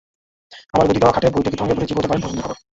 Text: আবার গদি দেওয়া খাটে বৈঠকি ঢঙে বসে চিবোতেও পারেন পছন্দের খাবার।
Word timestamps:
আবার 0.73 0.85
গদি 0.87 0.99
দেওয়া 0.99 1.15
খাটে 1.15 1.27
বৈঠকি 1.35 1.57
ঢঙে 1.57 1.75
বসে 1.75 1.89
চিবোতেও 1.89 2.09
পারেন 2.09 2.23
পছন্দের 2.23 2.43
খাবার। 2.43 2.57